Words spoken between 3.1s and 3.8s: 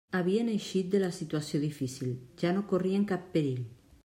cap perill.